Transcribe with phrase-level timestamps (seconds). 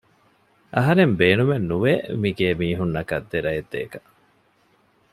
[0.75, 4.07] އަހަރެން ބޭނުމެއް ނުވޭ މި ގޭ މީހުންނަކަށް ދެރައެއް ދޭކަށް